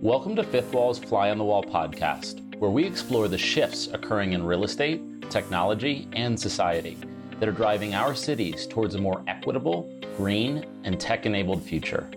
Welcome 0.00 0.36
to 0.36 0.44
Fifth 0.44 0.72
Wall's 0.72 0.98
Fly 0.98 1.30
on 1.30 1.38
the 1.38 1.44
Wall 1.44 1.64
podcast, 1.64 2.56
where 2.58 2.70
we 2.70 2.84
explore 2.84 3.26
the 3.26 3.36
shifts 3.36 3.88
occurring 3.92 4.34
in 4.34 4.44
real 4.44 4.64
estate, 4.64 5.30
technology, 5.30 6.08
and 6.12 6.38
society 6.38 6.96
that 7.40 7.48
are 7.48 7.52
driving 7.52 7.94
our 7.94 8.14
cities 8.14 8.66
towards 8.66 8.94
a 8.94 8.98
more 8.98 9.22
equitable, 9.26 9.90
green, 10.16 10.64
and 10.84 11.00
tech 11.00 11.26
enabled 11.26 11.62
future. 11.62 12.08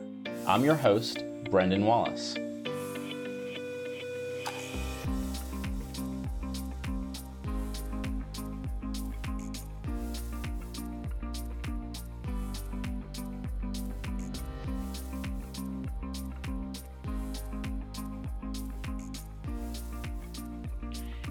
I'm 0.45 0.63
your 0.63 0.75
host, 0.75 1.23
Brendan 1.49 1.85
Wallace. 1.85 2.35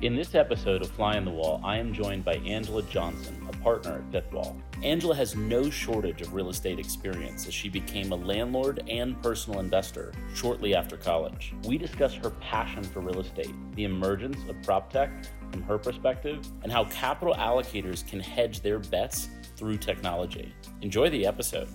In 0.01 0.15
this 0.15 0.37
episode 0.37 0.80
of 0.83 0.91
Fly 0.93 1.16
on 1.16 1.25
the 1.25 1.33
Wall, 1.33 1.61
I 1.65 1.77
am 1.77 1.93
joined 1.93 2.25
by 2.25 2.34
Angela 2.34 2.84
Johnson, 2.84 3.45
a 3.48 3.56
partner 3.56 3.97
at 3.97 4.12
Fifth 4.12 4.33
Wall. 4.33 4.56
Angela 4.84 5.16
has 5.16 5.34
no 5.34 5.70
shortage 5.70 6.23
of 6.23 6.33
real 6.33 6.51
estate 6.51 6.79
experience 6.79 7.48
as 7.48 7.52
she 7.52 7.69
became 7.69 8.12
a 8.12 8.16
landlord 8.16 8.80
and 8.89 9.20
personal 9.20 9.59
investor 9.59 10.12
shortly 10.37 10.73
after 10.73 10.97
college. 10.97 11.53
We 11.65 11.79
discuss 11.79 12.15
her 12.15 12.30
passion 12.30 12.84
for 12.84 13.01
real 13.01 13.19
estate, 13.19 13.53
the 13.75 13.83
emergence 13.83 14.39
of 14.48 14.62
prop 14.62 14.92
tech 14.92 15.11
from 15.51 15.62
her 15.62 15.79
perspective, 15.79 16.47
and 16.62 16.70
how 16.70 16.84
capital 16.84 17.34
allocators 17.34 18.06
can 18.06 18.20
hedge 18.20 18.61
their 18.61 18.78
bets 18.78 19.30
through 19.56 19.78
technology. 19.78 20.55
Enjoy 20.80 21.11
the 21.11 21.27
episode. 21.27 21.69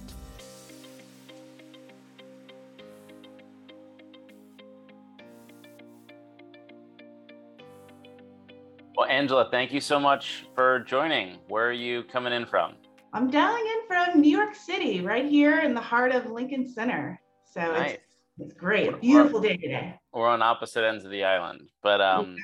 Well, 9.03 9.11
Angela, 9.11 9.49
thank 9.51 9.73
you 9.73 9.81
so 9.81 9.99
much 9.99 10.45
for 10.55 10.79
joining. 10.79 11.37
Where 11.49 11.67
are 11.67 11.73
you 11.73 12.03
coming 12.03 12.31
in 12.31 12.45
from? 12.45 12.75
I'm 13.11 13.29
dialing 13.29 13.65
in 13.65 13.85
from 13.85 14.21
New 14.21 14.29
York 14.31 14.55
City, 14.55 15.01
right 15.01 15.25
here 15.29 15.59
in 15.59 15.73
the 15.73 15.81
heart 15.81 16.13
of 16.13 16.31
Lincoln 16.31 16.65
Center. 16.69 17.19
So 17.43 17.59
nice. 17.59 17.95
it's, 17.95 18.15
it's 18.39 18.53
great. 18.53 19.01
Beautiful 19.01 19.41
day 19.41 19.57
today. 19.57 19.95
We're 20.13 20.29
on 20.29 20.41
opposite 20.41 20.85
ends 20.85 21.03
of 21.03 21.11
the 21.11 21.25
island, 21.25 21.69
but 21.81 21.99
um, 21.99 22.37